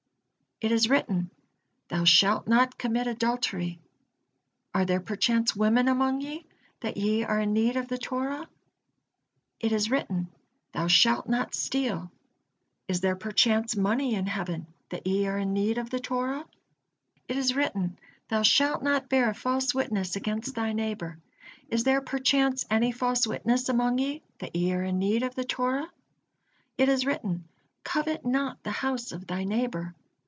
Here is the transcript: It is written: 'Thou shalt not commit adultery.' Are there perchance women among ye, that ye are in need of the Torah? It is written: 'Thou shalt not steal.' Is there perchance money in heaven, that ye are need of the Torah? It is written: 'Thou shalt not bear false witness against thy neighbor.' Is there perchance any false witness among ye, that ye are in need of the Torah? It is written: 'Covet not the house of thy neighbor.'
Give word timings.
It 0.63 0.71
is 0.71 0.87
written: 0.87 1.31
'Thou 1.87 2.03
shalt 2.03 2.47
not 2.47 2.77
commit 2.77 3.07
adultery.' 3.07 3.79
Are 4.75 4.85
there 4.85 4.99
perchance 4.99 5.55
women 5.55 5.87
among 5.87 6.21
ye, 6.21 6.45
that 6.81 6.97
ye 6.97 7.23
are 7.23 7.39
in 7.39 7.51
need 7.53 7.77
of 7.77 7.87
the 7.87 7.97
Torah? 7.97 8.47
It 9.59 9.71
is 9.71 9.89
written: 9.89 10.29
'Thou 10.71 10.85
shalt 10.85 11.27
not 11.27 11.55
steal.' 11.55 12.11
Is 12.87 13.01
there 13.01 13.15
perchance 13.15 13.75
money 13.75 14.13
in 14.13 14.27
heaven, 14.27 14.67
that 14.89 15.07
ye 15.07 15.25
are 15.25 15.43
need 15.43 15.79
of 15.79 15.89
the 15.89 15.99
Torah? 15.99 16.45
It 17.27 17.37
is 17.37 17.55
written: 17.55 17.97
'Thou 18.27 18.43
shalt 18.43 18.83
not 18.83 19.09
bear 19.09 19.33
false 19.33 19.73
witness 19.73 20.15
against 20.15 20.53
thy 20.53 20.73
neighbor.' 20.73 21.17
Is 21.69 21.85
there 21.85 22.01
perchance 22.01 22.65
any 22.69 22.91
false 22.91 23.25
witness 23.25 23.67
among 23.67 23.97
ye, 23.97 24.21
that 24.37 24.55
ye 24.55 24.71
are 24.75 24.83
in 24.83 24.99
need 24.99 25.23
of 25.23 25.33
the 25.33 25.43
Torah? 25.43 25.89
It 26.77 26.87
is 26.87 27.03
written: 27.03 27.45
'Covet 27.83 28.23
not 28.23 28.61
the 28.61 28.69
house 28.69 29.11
of 29.11 29.25
thy 29.25 29.43
neighbor.' 29.43 29.95